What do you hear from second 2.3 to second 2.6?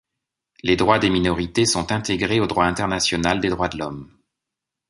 au